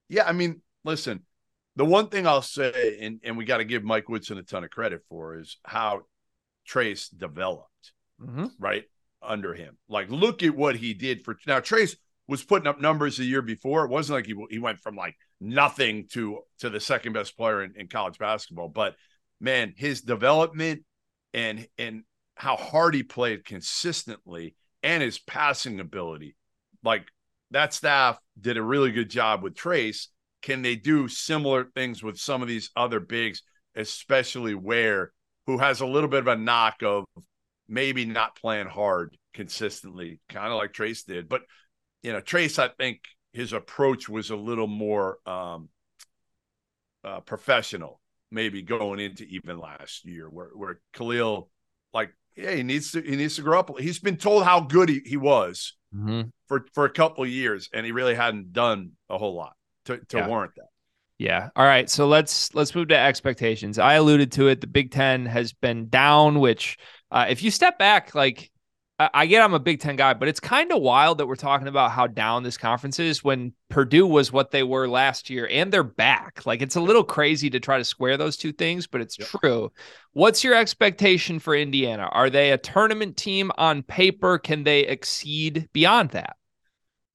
yeah, 0.09 0.27
I 0.27 0.31
mean, 0.31 0.61
listen, 0.85 1.23
the 1.77 1.85
one 1.85 2.09
thing 2.09 2.27
I'll 2.27 2.41
say, 2.41 2.97
and, 3.01 3.21
and 3.23 3.37
we 3.37 3.45
got 3.45 3.57
to 3.57 3.63
give 3.63 3.83
Mike 3.83 4.09
Woodson 4.09 4.37
a 4.37 4.43
ton 4.43 4.65
of 4.65 4.69
credit 4.69 5.03
for, 5.07 5.37
is 5.39 5.57
how 5.63 6.01
Trayce 6.69 7.07
developed, 7.15 7.93
Mm-hmm. 8.21 8.47
right? 8.59 8.83
Under 9.21 9.53
him. 9.53 9.77
Like, 9.87 10.09
look 10.09 10.41
at 10.43 10.55
what 10.55 10.75
he 10.75 10.93
did 10.93 11.23
for 11.23 11.37
now. 11.47 11.59
Trayce 11.59 11.95
was 12.27 12.43
putting 12.43 12.67
up 12.67 12.81
numbers 12.81 13.17
the 13.17 13.23
year 13.25 13.41
before. 13.41 13.85
It 13.85 13.91
wasn't 13.91 14.17
like 14.17 14.25
he, 14.25 14.35
he 14.49 14.59
went 14.59 14.79
from 14.79 14.95
like 14.95 15.15
nothing 15.39 16.07
to 16.13 16.39
to 16.59 16.69
the 16.69 16.79
second 16.79 17.13
best 17.13 17.37
player 17.37 17.63
in, 17.63 17.73
in 17.77 17.87
college 17.87 18.17
basketball. 18.17 18.69
But 18.69 18.95
man, 19.39 19.73
his 19.77 20.01
development 20.01 20.83
and 21.33 21.67
and 21.77 22.03
how 22.35 22.55
hard 22.57 22.95
he 22.95 23.03
played 23.03 23.45
consistently 23.45 24.55
and 24.83 25.01
his 25.01 25.19
passing 25.19 25.79
ability, 25.79 26.35
like 26.83 27.07
that 27.51 27.73
staff 27.73 28.19
did 28.39 28.57
a 28.57 28.63
really 28.63 28.91
good 28.91 29.09
job 29.09 29.41
with 29.43 29.55
Trayce. 29.55 30.07
Can 30.41 30.61
they 30.61 30.75
do 30.75 31.07
similar 31.07 31.65
things 31.65 32.03
with 32.03 32.17
some 32.17 32.41
of 32.41 32.47
these 32.47 32.69
other 32.75 32.99
bigs, 32.99 33.41
especially 33.75 34.55
Ware, 34.55 35.11
who 35.45 35.57
has 35.57 35.81
a 35.81 35.85
little 35.85 36.09
bit 36.09 36.19
of 36.19 36.27
a 36.27 36.35
knock 36.35 36.83
of 36.83 37.05
maybe 37.67 38.05
not 38.05 38.35
playing 38.35 38.67
hard 38.67 39.17
consistently, 39.33 40.19
kind 40.29 40.51
of 40.51 40.57
like 40.57 40.73
Trayce 40.73 41.05
did. 41.05 41.27
But 41.27 41.41
you 42.03 42.13
know, 42.13 42.21
Trayce, 42.21 42.59
I 42.59 42.69
think 42.69 43.01
his 43.33 43.53
approach 43.53 44.07
was 44.07 44.29
a 44.29 44.35
little 44.35 44.67
more 44.67 45.17
um, 45.25 45.69
uh, 47.03 47.19
professional, 47.21 47.99
maybe 48.31 48.61
going 48.61 48.99
into 48.99 49.23
even 49.25 49.59
last 49.59 50.05
year, 50.05 50.29
where 50.29 50.49
where 50.53 50.79
Kel'el, 50.93 51.49
like, 51.93 52.13
yeah, 52.35 52.51
he 52.51 52.63
needs 52.63 52.91
to 52.91 53.01
he 53.01 53.15
needs 53.15 53.35
to 53.35 53.41
grow 53.41 53.59
up. 53.59 53.79
He's 53.79 53.99
been 53.99 54.17
told 54.17 54.43
how 54.43 54.61
good 54.61 54.89
he, 54.89 55.01
he 55.05 55.17
was 55.17 55.73
Mm-hmm. 55.95 56.29
for 56.49 56.65
for 56.73 56.83
a 56.83 56.89
couple 56.89 57.23
of 57.23 57.29
years, 57.29 57.69
and 57.73 57.85
he 57.85 57.93
really 57.93 58.13
hadn't 58.13 58.51
done 58.51 58.91
a 59.09 59.17
whole 59.17 59.35
lot 59.35 59.53
to 59.87 59.97
to 60.05 60.17
Yeah. 60.17 60.27
warrant 60.27 60.53
that. 60.55 60.67
Yeah. 61.19 61.49
All 61.55 61.65
right. 61.65 61.89
So 61.89 62.07
let's 62.07 62.53
let's 62.53 62.75
move 62.75 62.89
to 62.89 62.97
expectations. 62.97 63.79
I 63.79 63.95
alluded 63.95 64.31
to 64.33 64.47
it. 64.49 64.61
The 64.61 64.67
Big 64.67 64.91
Ten 64.91 65.25
has 65.25 65.51
been 65.51 65.89
down, 65.89 66.39
which 66.39 66.77
uh, 67.11 67.25
if 67.29 67.41
you 67.41 67.49
step 67.49 67.79
back, 67.79 68.13
like 68.13 68.51
I, 68.99 69.09
I 69.13 69.25
get 69.25 69.41
I'm 69.43 69.55
a 69.55 69.59
Big 69.59 69.79
Ten 69.79 69.95
guy, 69.95 70.13
but 70.13 70.27
it's 70.27 70.39
kind 70.39 70.71
of 70.71 70.79
wild 70.81 71.17
that 71.17 71.25
we're 71.25 71.35
talking 71.35 71.67
about 71.67 71.89
how 71.91 72.05
down 72.05 72.43
this 72.43 72.55
conference 72.57 72.99
is 72.99 73.23
when 73.23 73.53
Purdue 73.69 74.05
was 74.05 74.31
what 74.31 74.51
they 74.51 74.61
were 74.61 74.87
last 74.87 75.29
year 75.31 75.47
and 75.51 75.71
they're 75.73 75.81
back. 75.83 76.45
Like 76.45 76.61
it's 76.61 76.75
a 76.75 76.81
little 76.81 77.03
crazy 77.03 77.49
to 77.49 77.59
try 77.59 77.79
to 77.79 77.83
square 77.85 78.17
those 78.17 78.37
two 78.37 78.51
things, 78.51 78.85
but 78.85 79.01
it's 79.01 79.17
Yep. 79.17 79.27
true. 79.41 79.71
What's 80.13 80.43
your 80.43 80.53
expectation 80.53 81.39
for 81.39 81.55
Indiana? 81.55 82.09
Are 82.11 82.29
they 82.29 82.51
a 82.51 82.57
tournament 82.59 83.17
team 83.17 83.51
on 83.57 83.81
paper? 83.81 84.37
Can 84.37 84.63
they 84.63 84.81
exceed 84.81 85.67
beyond 85.73 86.11
that? 86.11 86.35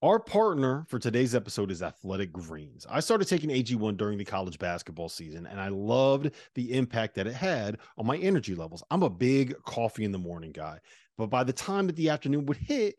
Our 0.03 0.19
partner 0.19 0.83
for 0.89 0.99
today's 0.99 1.33
episode 1.33 1.71
is 1.71 1.81
Athletic 1.81 2.33
Greens. 2.33 2.85
I 2.89 2.99
started 2.99 3.25
taking 3.25 3.49
AG1 3.49 3.95
during 3.95 4.17
the 4.17 4.25
college 4.25 4.59
basketball 4.59 5.07
season, 5.07 5.47
and 5.47 5.61
I 5.61 5.69
loved 5.69 6.31
the 6.55 6.73
impact 6.73 7.15
that 7.15 7.25
it 7.25 7.33
had 7.33 7.77
on 7.97 8.05
my 8.05 8.17
energy 8.17 8.53
levels. 8.53 8.83
I'm 8.91 9.03
a 9.03 9.09
big 9.09 9.55
coffee 9.63 10.03
in 10.03 10.11
the 10.11 10.17
morning 10.17 10.51
guy, 10.51 10.79
but 11.17 11.27
by 11.27 11.45
the 11.45 11.53
time 11.53 11.87
that 11.87 11.95
the 11.95 12.09
afternoon 12.09 12.47
would 12.47 12.57
hit, 12.57 12.97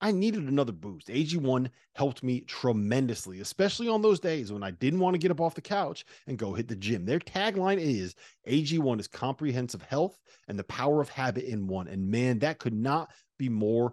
I 0.00 0.12
needed 0.12 0.44
another 0.44 0.72
boost. 0.72 1.08
AG1 1.08 1.68
helped 1.94 2.22
me 2.22 2.40
tremendously, 2.40 3.40
especially 3.40 3.88
on 3.88 4.00
those 4.00 4.18
days 4.18 4.50
when 4.50 4.62
I 4.62 4.70
didn't 4.70 5.00
want 5.00 5.12
to 5.12 5.18
get 5.18 5.30
up 5.30 5.42
off 5.42 5.54
the 5.54 5.60
couch 5.60 6.06
and 6.26 6.38
go 6.38 6.54
hit 6.54 6.68
the 6.68 6.76
gym. 6.76 7.04
Their 7.04 7.18
tagline 7.18 7.78
is 7.78 8.14
AG1 8.48 8.98
is 8.98 9.08
comprehensive 9.08 9.82
health 9.82 10.22
and 10.48 10.58
the 10.58 10.64
power 10.64 11.02
of 11.02 11.10
habit 11.10 11.44
in 11.44 11.66
one. 11.66 11.86
And 11.86 12.10
man, 12.10 12.38
that 12.38 12.58
could 12.58 12.74
not 12.74 13.10
be 13.38 13.50
more 13.50 13.92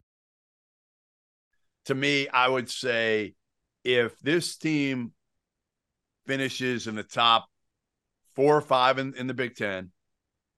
To 1.85 1.95
me, 1.95 2.27
I 2.27 2.47
would 2.47 2.69
say 2.69 3.33
if 3.83 4.17
this 4.19 4.57
team 4.57 5.13
finishes 6.25 6.87
in 6.87 6.95
the 6.95 7.03
top 7.03 7.47
four 8.35 8.55
or 8.55 8.61
five 8.61 8.99
in, 8.99 9.15
in 9.15 9.27
the 9.27 9.33
Big 9.33 9.55
Ten 9.55 9.91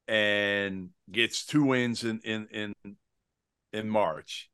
and 0.08 0.90
gets 1.12 1.46
two 1.46 1.64
wins 1.64 2.04
in 2.04 2.20
in 2.24 2.48
in 2.52 2.74
in 3.72 3.90
March, 3.90 4.50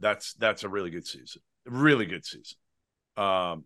that's 0.00 0.34
that's 0.34 0.64
a 0.64 0.68
really 0.68 0.90
good 0.90 1.06
season. 1.06 1.42
Really 1.66 2.06
good 2.06 2.24
season. 2.24 2.58
Um 3.16 3.64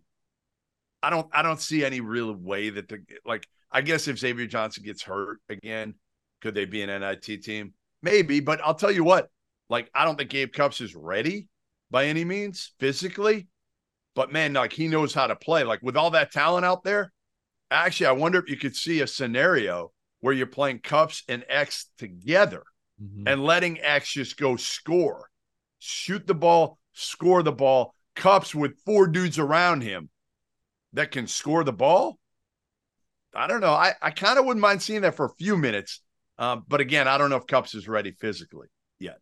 I 1.01 1.09
don't 1.09 1.27
I 1.31 1.41
don't 1.41 1.61
see 1.61 1.85
any 1.85 2.01
real 2.01 2.33
way 2.33 2.69
that 2.69 2.89
the 2.89 2.99
like 3.25 3.47
I 3.71 3.81
guess 3.81 4.07
if 4.07 4.19
Xavier 4.19 4.47
Johnson 4.47 4.83
gets 4.83 5.03
hurt 5.03 5.39
again, 5.49 5.95
could 6.41 6.55
they 6.55 6.65
be 6.65 6.81
an 6.81 7.01
NIT 7.01 7.43
team? 7.43 7.73
Maybe, 8.01 8.39
but 8.39 8.61
I'll 8.63 8.75
tell 8.75 8.91
you 8.91 9.03
what, 9.03 9.29
like 9.69 9.89
I 9.93 10.05
don't 10.05 10.17
think 10.17 10.29
Gabe 10.29 10.51
Cupps 10.51 10.81
is 10.81 10.95
ready 10.95 11.47
by 11.91 12.05
any 12.05 12.23
means 12.23 12.73
physically. 12.79 13.47
But 14.15 14.31
man, 14.31 14.53
like 14.53 14.73
he 14.73 14.87
knows 14.87 15.13
how 15.13 15.27
to 15.27 15.35
play. 15.35 15.63
Like 15.63 15.81
with 15.81 15.95
all 15.95 16.11
that 16.11 16.31
talent 16.31 16.65
out 16.65 16.83
there, 16.83 17.11
actually, 17.71 18.07
I 18.07 18.11
wonder 18.13 18.39
if 18.39 18.49
you 18.49 18.57
could 18.57 18.75
see 18.75 19.01
a 19.01 19.07
scenario 19.07 19.91
where 20.21 20.33
you're 20.33 20.47
playing 20.47 20.79
Cupps 20.79 21.23
and 21.29 21.45
X 21.47 21.87
together 21.97 22.63
mm-hmm. 23.01 23.27
and 23.27 23.43
letting 23.43 23.79
X 23.79 24.11
just 24.11 24.37
go 24.37 24.55
score, 24.55 25.29
shoot 25.79 26.27
the 26.27 26.33
ball, 26.33 26.79
score 26.93 27.43
the 27.43 27.51
ball. 27.51 27.93
Cupps 28.15 28.53
with 28.53 28.79
four 28.85 29.07
dudes 29.07 29.39
around 29.39 29.81
him 29.81 30.09
that 30.93 31.11
can 31.11 31.27
score 31.27 31.63
the 31.63 31.71
ball. 31.71 32.19
I 33.33 33.47
don't 33.47 33.61
know. 33.61 33.71
I, 33.71 33.93
I 34.01 34.11
kind 34.11 34.39
of 34.39 34.45
wouldn't 34.45 34.61
mind 34.61 34.81
seeing 34.81 35.01
that 35.01 35.15
for 35.15 35.25
a 35.25 35.35
few 35.35 35.55
minutes. 35.55 36.01
Um, 36.37 36.65
but 36.67 36.81
again, 36.81 37.07
I 37.07 37.17
don't 37.17 37.29
know 37.29 37.37
if 37.37 37.47
Cupps 37.47 37.75
is 37.75 37.87
ready 37.87 38.11
physically 38.11 38.67
yet. 38.99 39.19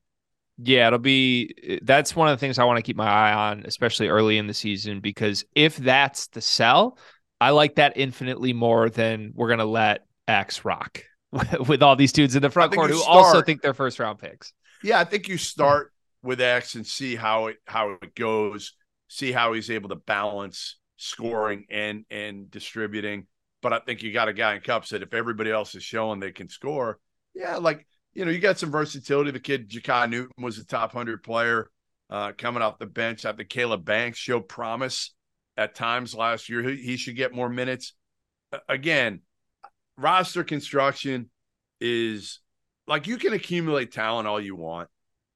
Yeah, 0.58 0.88
it'll 0.88 1.00
be 1.00 1.54
eh, 1.64 1.80
that's 1.84 2.16
one 2.16 2.28
of 2.28 2.38
the 2.38 2.40
things 2.40 2.58
I 2.58 2.64
want 2.64 2.78
to 2.78 2.84
keep 2.84 2.98
my 2.98 3.08
eye 3.08 3.34
on, 3.34 3.64
especially 3.66 4.08
early 4.08 4.38
in 4.38 4.48
the 4.48 4.54
season, 4.54 5.00
because 5.00 5.46
if 5.56 5.78
that's 5.78 6.28
the 6.28 6.42
sell, 6.42 6.98
I 7.40 7.52
like 7.52 7.76
that 7.76 7.94
infinitely 7.96 8.54
more 8.54 8.90
than 8.90 9.32
we're 9.36 9.50
gonna 9.50 9.66
let 9.66 10.06
X 10.28 10.66
rock 10.66 11.04
with 11.68 11.84
all 11.84 11.96
these 11.96 12.12
dudes 12.12 12.36
in 12.36 12.42
the 12.42 12.50
front 12.50 12.74
court 12.74 12.90
who 12.90 12.98
start, 12.98 13.18
also 13.18 13.42
think 13.42 13.62
they're 13.62 13.74
first 13.74 14.00
round 14.00 14.20
picks. 14.20 14.54
Yeah, 14.84 15.00
I 15.00 15.04
think 15.04 15.28
you 15.28 15.38
start 15.38 15.92
with 16.24 16.42
X 16.42 16.76
and 16.76 16.86
see 16.86 17.16
how 17.16 17.48
it 17.48 17.58
how 17.66 17.98
it 18.02 18.16
goes, 18.16 18.74
see 19.08 19.32
how 19.32 19.54
he's 19.54 19.70
able 19.70 19.90
to 19.90 19.96
balance 19.96 20.78
scoring 20.98 21.66
and 21.70 22.06
and 22.10 22.50
distributing. 22.50 23.28
But 23.62 23.74
I 23.74 23.80
think 23.80 24.04
you 24.04 24.12
got 24.12 24.28
a 24.28 24.34
guy 24.34 24.56
in 24.56 24.62
Cupps 24.62 24.90
that 24.90 25.04
if 25.04 25.14
everybody 25.14 25.52
else 25.52 25.76
is 25.76 25.84
showing 25.84 26.20
they 26.20 26.32
can 26.32 26.50
score, 26.50 27.00
yeah, 27.34 27.58
like 27.58 27.86
you 28.18 28.26
know, 28.26 28.32
you 28.32 28.40
got 28.40 28.58
some 28.58 28.72
versatility. 28.72 29.30
The 29.30 29.40
kid 29.40 29.70
Jakai 29.70 30.10
Newton 30.10 30.44
was 30.44 30.58
a 30.58 30.66
top 30.66 30.92
hundred 30.92 31.22
player 31.22 31.70
uh, 32.10 32.32
coming 32.36 32.64
off 32.64 32.80
the 32.80 32.88
bench. 32.88 33.26
I 33.26 33.32
think 33.32 33.48
Kaleb 33.48 33.86
Banks 33.86 34.18
showed 34.18 34.50
promise 34.50 35.14
at 35.56 35.76
times 35.76 36.16
last 36.16 36.50
year. 36.50 36.64
He, 36.64 36.78
he 36.78 36.98
should 36.98 37.16
get 37.16 37.32
more 37.32 37.48
minutes. 37.48 37.94
Again, 38.68 39.22
roster 39.98 40.44
construction 40.44 41.30
is 41.80 42.40
like 42.88 43.06
you 43.06 43.18
can 43.18 43.34
accumulate 43.34 43.92
talent 43.92 44.28
all 44.28 44.42
you 44.42 44.56
want, 44.56 44.90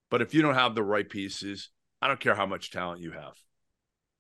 but 0.10 0.24
if 0.24 0.34
you 0.34 0.42
don't 0.42 0.56
have 0.56 0.74
the 0.74 0.84
right 0.84 1.08
pieces, 1.08 1.70
I 2.02 2.08
don't 2.08 2.20
care 2.20 2.34
how 2.34 2.48
much 2.48 2.72
talent 2.72 3.00
you 3.00 3.12
have. 3.12 3.34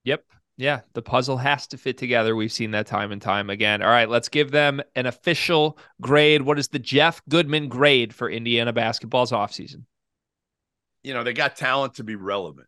Yep. 0.03 0.23
Yeah, 0.61 0.81
the 0.93 1.01
puzzle 1.01 1.37
has 1.37 1.65
to 1.67 1.77
fit 1.79 1.97
together. 1.97 2.35
We've 2.35 2.51
seen 2.51 2.69
that 2.71 2.85
time 2.85 3.11
and 3.11 3.19
time 3.19 3.49
again. 3.49 3.81
All 3.81 3.89
right, 3.89 4.07
let's 4.07 4.29
give 4.29 4.51
them 4.51 4.79
an 4.95 5.07
official 5.07 5.79
grade. 5.99 6.43
What 6.43 6.59
is 6.59 6.67
the 6.67 6.77
Jeff 6.77 7.19
Goodman 7.27 7.67
grade 7.67 8.13
for 8.13 8.29
Indiana 8.29 8.71
basketball's 8.71 9.31
offseason? 9.31 9.85
You 11.01 11.15
know, 11.15 11.23
they 11.23 11.33
got 11.33 11.55
talent 11.55 11.95
to 11.95 12.03
be 12.03 12.13
relevant. 12.13 12.67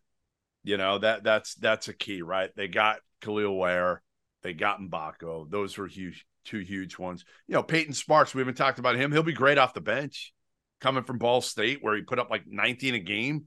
You 0.64 0.76
know, 0.76 0.98
that 0.98 1.22
that's 1.22 1.54
that's 1.54 1.86
a 1.86 1.92
key, 1.92 2.22
right? 2.22 2.50
They 2.56 2.66
got 2.66 2.98
Kel'el 3.22 3.56
Ware, 3.56 4.02
they 4.42 4.54
got 4.54 4.80
Mgbako. 4.80 5.48
Those 5.48 5.78
were 5.78 5.86
huge, 5.86 6.26
two 6.44 6.58
huge 6.58 6.98
ones. 6.98 7.24
You 7.46 7.54
know, 7.54 7.62
Peyton 7.62 7.94
Sparks, 7.94 8.34
we 8.34 8.40
haven't 8.40 8.56
talked 8.56 8.80
about 8.80 8.96
him. 8.96 9.12
He'll 9.12 9.22
be 9.22 9.34
great 9.34 9.56
off 9.56 9.72
the 9.72 9.80
bench 9.80 10.32
coming 10.80 11.04
from 11.04 11.18
Ball 11.18 11.40
State, 11.40 11.78
where 11.80 11.94
he 11.94 12.02
put 12.02 12.18
up 12.18 12.28
like 12.28 12.42
19 12.44 12.96
a 12.96 12.98
game. 12.98 13.44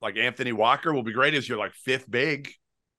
Like 0.00 0.16
Anthony 0.16 0.52
Walker 0.52 0.94
will 0.94 1.02
be 1.02 1.12
great 1.12 1.34
as 1.34 1.48
your 1.48 1.58
like 1.58 1.74
fifth 1.74 2.08
big 2.08 2.48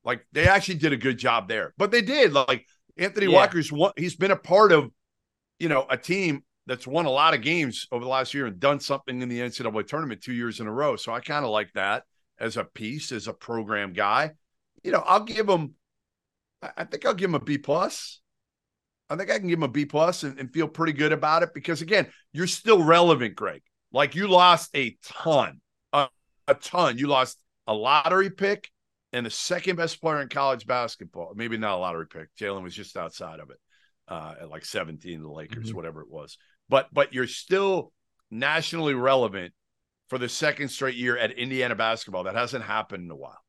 like 0.05 0.25
they 0.31 0.47
actually 0.47 0.75
did 0.75 0.93
a 0.93 0.97
good 0.97 1.17
job 1.17 1.47
there, 1.47 1.73
but 1.77 1.91
they 1.91 2.01
did. 2.01 2.33
Like 2.33 2.65
Anthony 2.97 3.27
yeah. 3.27 3.33
Walker's 3.33 3.71
one, 3.71 3.93
he's 3.97 4.15
been 4.15 4.31
a 4.31 4.37
part 4.37 4.71
of, 4.71 4.91
you 5.59 5.69
know, 5.69 5.85
a 5.89 5.97
team 5.97 6.43
that's 6.65 6.87
won 6.87 7.05
a 7.05 7.11
lot 7.11 7.33
of 7.33 7.41
games 7.41 7.87
over 7.91 8.03
the 8.03 8.09
last 8.09 8.33
year 8.33 8.45
and 8.45 8.59
done 8.59 8.79
something 8.79 9.21
in 9.21 9.29
the 9.29 9.39
NCAA 9.39 9.87
tournament 9.87 10.21
two 10.21 10.33
years 10.33 10.59
in 10.59 10.67
a 10.67 10.71
row. 10.71 10.95
So 10.95 11.13
I 11.13 11.19
kind 11.19 11.45
of 11.45 11.51
like 11.51 11.71
that 11.73 12.03
as 12.39 12.57
a 12.57 12.63
piece, 12.63 13.11
as 13.11 13.27
a 13.27 13.33
program 13.33 13.93
guy. 13.93 14.31
You 14.83 14.91
know, 14.91 15.03
I'll 15.05 15.23
give 15.23 15.47
him. 15.47 15.75
I 16.77 16.85
think 16.85 17.05
I'll 17.05 17.13
give 17.13 17.29
him 17.29 17.35
a 17.35 17.39
B 17.41 17.57
plus. 17.57 18.21
I 19.09 19.17
think 19.17 19.29
I 19.29 19.37
can 19.37 19.47
give 19.47 19.59
him 19.59 19.63
a 19.63 19.67
B 19.67 19.85
plus 19.85 20.23
and, 20.23 20.39
and 20.39 20.51
feel 20.51 20.67
pretty 20.67 20.93
good 20.93 21.11
about 21.11 21.43
it 21.43 21.53
because 21.53 21.81
again, 21.81 22.07
you're 22.31 22.47
still 22.47 22.81
relevant, 22.81 23.35
Greg. 23.35 23.61
Like 23.91 24.15
you 24.15 24.27
lost 24.27 24.69
a 24.75 24.97
ton, 25.03 25.59
a, 25.91 26.07
a 26.47 26.55
ton. 26.55 26.97
You 26.97 27.07
lost 27.07 27.37
a 27.67 27.73
lottery 27.73 28.29
pick 28.29 28.71
and 29.13 29.25
the 29.25 29.29
second 29.29 29.75
best 29.75 30.01
player 30.01 30.21
in 30.21 30.27
college 30.27 30.65
basketball. 30.65 31.33
Maybe 31.35 31.55
not 31.57 31.75
a 31.75 31.77
lottery 31.77 32.07
pick. 32.07 32.35
Jalen 32.35 32.63
was 32.63 32.75
just 32.75 32.97
outside 32.97 33.39
of 33.39 33.51
it 33.51 33.57
uh, 34.07 34.35
at 34.41 34.49
like 34.49 34.65
17, 34.65 35.21
the 35.21 35.31
Lakers, 35.31 35.67
mm-hmm. 35.67 35.75
whatever 35.75 36.01
it 36.01 36.09
was. 36.09 36.37
But 36.67 36.89
but 36.91 37.13
you're 37.13 37.27
still 37.27 37.93
nationally 38.31 38.95
relevant 38.95 39.53
for 40.09 40.17
the 40.17 40.27
second 40.27 40.69
straight 40.69 40.95
year 40.95 41.17
at 41.17 41.31
Indiana 41.31 41.75
basketball. 41.75 42.23
That 42.23 42.35
hasn't 42.35 42.63
happened 42.63 43.05
in 43.05 43.11
a 43.11 43.15
while. 43.15 43.39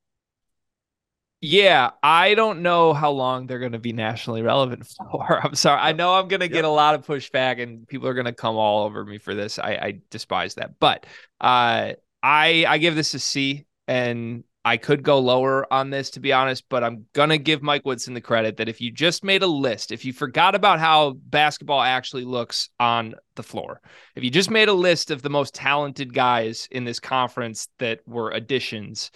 Yeah, 1.41 1.91
I 2.03 2.35
don't 2.35 2.63
know 2.63 2.95
how 2.95 3.11
long 3.11 3.47
they're 3.47 3.59
going 3.59 3.73
to 3.73 3.79
be 3.79 3.93
nationally 3.93 4.43
relevant 4.43 4.87
for. 5.11 5.41
I'm 5.45 5.55
sorry. 5.55 5.79
Yep. 5.79 5.87
I 5.87 5.93
know 5.93 6.15
I'm 6.15 6.29
going 6.29 6.41
to 6.41 6.47
yep. 6.47 6.53
get 6.53 6.65
a 6.65 6.71
lot 6.71 6.95
of 6.95 7.07
pushback 7.07 7.63
and 7.63 7.87
people 7.87 8.09
are 8.09 8.15
going 8.15 8.25
to 8.27 8.33
come 8.33 8.57
all 8.57 8.85
over 8.85 9.05
me 9.05 9.19
for 9.19 9.35
this. 9.35 9.59
I, 9.59 9.73
I 9.73 10.01
despise 10.11 10.55
that. 10.55 10.79
But 10.79 11.07
uh, 11.41 11.93
I 12.23 12.65
I 12.67 12.79
give 12.79 12.95
this 12.95 13.15
a 13.15 13.19
C 13.19 13.67
and 13.87 14.45
I 14.65 14.79
could 14.79 15.03
go 15.03 15.19
lower 15.19 15.71
on 15.73 15.91
this, 15.91 16.11
to 16.11 16.21
be 16.21 16.33
honest, 16.33 16.65
but 16.71 16.83
I'm 16.83 17.05
going 17.13 17.29
to 17.29 17.39
give 17.39 17.63
Mike 17.63 17.85
Woodson 17.85 18.15
the 18.15 18.21
credit 18.23 18.57
that 18.57 18.69
if 18.69 18.81
you 18.81 18.91
just 18.91 19.23
made 19.23 19.43
a 19.43 19.47
list, 19.47 19.93
if 19.93 20.07
you 20.07 20.13
forgot 20.13 20.55
about 20.55 20.81
how 20.81 21.13
basketball 21.13 21.83
actually 21.83 22.25
looks 22.25 22.71
on 22.81 23.15
the 23.37 23.43
floor, 23.43 23.83
if 24.17 24.25
you 24.25 24.31
just 24.31 24.51
made 24.51 24.69
a 24.69 24.75
list 24.75 25.11
of 25.11 25.21
the 25.21 25.29
most 25.29 25.55
talented 25.55 26.15
guys 26.15 26.67
in 26.71 26.85
this 26.85 26.99
conference 26.99 27.69
that 27.79 28.01
were 28.07 28.31
additions 28.31 29.11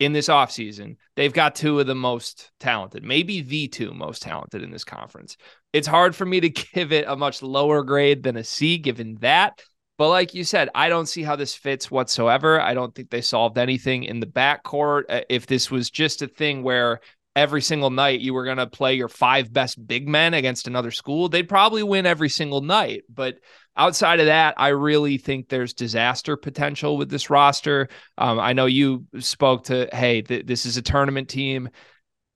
in 0.00 0.14
this 0.14 0.28
offseason, 0.28 0.96
they've 1.16 1.34
got 1.34 1.54
two 1.54 1.78
of 1.78 1.86
the 1.86 1.94
most 1.94 2.50
talented, 2.58 3.04
maybe 3.04 3.42
the 3.42 3.68
two 3.68 3.92
most 3.92 4.22
talented 4.22 4.62
in 4.62 4.70
this 4.70 4.84
conference. 4.84 5.36
It's 5.74 5.86
hard 5.86 6.16
for 6.16 6.24
me 6.24 6.40
to 6.40 6.48
give 6.74 6.92
it 6.92 7.04
a 7.06 7.14
much 7.14 7.42
lower 7.42 7.82
grade 7.82 8.22
than 8.22 8.38
a 8.38 8.44
C 8.44 8.78
given 8.78 9.16
that. 9.20 9.62
But 9.96 10.08
like 10.08 10.34
you 10.34 10.42
said, 10.42 10.70
I 10.74 10.88
don't 10.88 11.06
see 11.06 11.22
how 11.22 11.36
this 11.36 11.54
fits 11.54 11.90
whatsoever. 11.90 12.60
I 12.60 12.74
don't 12.74 12.94
think 12.94 13.10
they 13.10 13.20
solved 13.20 13.58
anything 13.58 14.04
in 14.04 14.20
the 14.20 14.26
backcourt. 14.26 15.04
Uh, 15.08 15.20
if 15.28 15.46
this 15.46 15.70
was 15.70 15.90
just 15.90 16.22
a 16.22 16.26
thing 16.26 16.62
where 16.62 17.00
every 17.36 17.62
single 17.62 17.90
night 17.90 18.20
you 18.20 18.34
were 18.34 18.44
going 18.44 18.56
to 18.58 18.66
play 18.66 18.94
your 18.94 19.08
five 19.08 19.52
best 19.52 19.84
big 19.86 20.08
men 20.08 20.34
against 20.34 20.66
another 20.66 20.90
school, 20.90 21.28
they'd 21.28 21.48
probably 21.48 21.82
win 21.82 22.06
every 22.06 22.28
single 22.28 22.60
night. 22.60 23.02
But 23.08 23.36
outside 23.76 24.20
of 24.20 24.26
that, 24.26 24.54
I 24.56 24.68
really 24.68 25.18
think 25.18 25.48
there's 25.48 25.74
disaster 25.74 26.36
potential 26.36 26.96
with 26.96 27.08
this 27.08 27.30
roster. 27.30 27.88
Um, 28.18 28.40
I 28.40 28.52
know 28.52 28.66
you 28.66 29.06
spoke 29.20 29.64
to, 29.64 29.88
hey, 29.92 30.22
th- 30.22 30.46
this 30.46 30.66
is 30.66 30.76
a 30.76 30.82
tournament 30.82 31.28
team. 31.28 31.68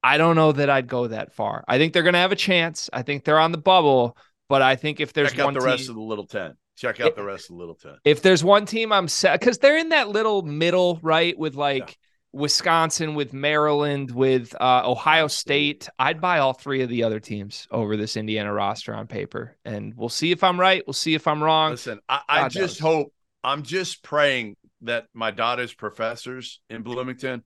I 0.02 0.16
don't 0.16 0.36
know 0.36 0.52
that 0.52 0.70
I'd 0.70 0.86
go 0.86 1.08
that 1.08 1.34
far. 1.34 1.64
I 1.66 1.78
think 1.78 1.92
they're 1.92 2.04
going 2.04 2.12
to 2.12 2.20
have 2.20 2.32
a 2.32 2.36
chance. 2.36 2.88
I 2.92 3.02
think 3.02 3.24
they're 3.24 3.40
on 3.40 3.50
the 3.50 3.58
bubble. 3.58 4.16
But 4.48 4.62
I 4.62 4.76
think 4.76 5.00
if 5.00 5.12
there's 5.12 5.32
Check 5.32 5.44
one 5.44 5.54
the 5.54 5.60
team, 5.60 5.68
rest 5.68 5.88
of 5.88 5.96
the 5.96 6.00
Little 6.00 6.26
Ten. 6.26 6.54
Check 6.78 7.00
out 7.00 7.16
the 7.16 7.24
rest 7.24 7.50
of 7.50 7.56
Little 7.56 7.74
Ten. 7.74 7.96
If 8.04 8.22
there's 8.22 8.44
one 8.44 8.64
team 8.64 8.92
I'm 8.92 9.08
set 9.08 9.40
because 9.40 9.58
they're 9.58 9.78
in 9.78 9.88
that 9.88 10.08
little 10.08 10.42
middle, 10.42 11.00
right? 11.02 11.36
With 11.36 11.56
like 11.56 11.88
yeah. 11.88 11.94
Wisconsin, 12.32 13.14
with 13.14 13.32
Maryland, 13.32 14.10
with 14.10 14.54
uh, 14.60 14.82
Ohio 14.84 15.26
State. 15.26 15.88
I'd 15.98 16.20
buy 16.20 16.38
all 16.38 16.52
three 16.52 16.82
of 16.82 16.88
the 16.88 17.02
other 17.02 17.20
teams 17.20 17.66
over 17.70 17.96
this 17.96 18.16
Indiana 18.16 18.52
roster 18.52 18.94
on 18.94 19.06
paper. 19.06 19.56
And 19.64 19.94
we'll 19.96 20.08
see 20.08 20.30
if 20.30 20.44
I'm 20.44 20.60
right. 20.60 20.82
We'll 20.86 20.94
see 20.94 21.14
if 21.14 21.26
I'm 21.26 21.42
wrong. 21.42 21.72
Listen, 21.72 22.00
I, 22.08 22.20
I 22.28 22.48
just 22.48 22.80
knows. 22.80 22.94
hope 22.94 23.12
I'm 23.42 23.62
just 23.62 24.02
praying 24.02 24.56
that 24.82 25.06
my 25.14 25.30
daughter's 25.30 25.74
professors 25.74 26.60
in 26.70 26.82
Bloomington 26.82 27.42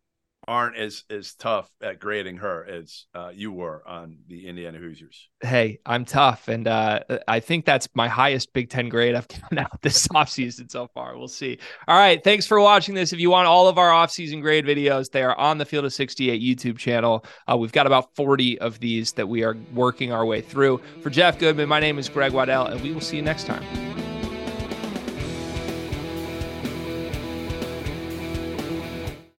aren't 0.49 0.77
as 0.77 1.05
as 1.11 1.35
tough 1.35 1.71
at 1.81 2.01
grading 2.01 2.39
her 2.39 2.65
as 2.65 3.07
uh, 3.15 3.31
you 3.33 3.53
were 3.53 3.83
on 3.87 4.19
the 4.29 4.47
Indiana 4.47 4.79
Hoosiers. 4.79 5.29
Hey, 5.41 5.79
I'm 5.87 6.05
tough, 6.05 6.49
and 6.49 6.67
uh, 6.67 7.01
I 7.29 7.41
think 7.41 7.65
that's 7.65 7.89
my 7.95 8.09
highest 8.09 8.53
Big 8.53 8.71
Ten 8.71 8.89
grade 8.89 9.15
I've 9.15 9.29
given 9.29 9.59
out 9.59 9.81
this 9.83 10.09
offseason 10.15 10.71
so 10.71 10.89
far. 10.95 11.17
We'll 11.17 11.29
see. 11.29 11.59
All 11.89 11.99
right, 11.99 12.23
thanks 12.23 12.47
for 12.47 12.61
watching 12.61 12.95
this. 12.95 13.13
If 13.13 13.21
you 13.21 13.31
want 13.31 13.47
all 13.47 13.69
of 13.69 13.79
our 13.79 13.91
offseason 13.91 14.41
grade 14.43 14.65
videos, 14.65 15.11
they 15.11 15.23
are 15.23 15.39
on 15.39 15.59
the 15.59 15.65
Field 15.65 15.85
of 15.85 15.93
68 15.93 16.41
YouTube 16.41 16.79
channel. 16.79 17.25
Uh, 17.51 17.57
we've 17.57 17.73
got 17.73 17.87
about 17.87 18.15
40 18.17 18.59
of 18.59 18.81
these 18.81 19.13
that 19.13 19.29
we 19.29 19.45
are 19.45 19.57
working 19.75 20.13
our 20.13 20.25
way 20.27 20.41
through. 20.41 20.81
For 21.03 21.11
Jeff 21.11 21.39
Goodman, 21.39 21.69
my 21.69 21.81
name 21.81 21.99
is 21.99 22.09
Greg 22.09 22.33
Waddell, 22.33 22.67
and 22.67 22.81
we 22.83 22.93
will 22.93 23.01
see 23.01 23.17
you 23.17 23.23
next 23.23 23.47
time. 23.47 24.02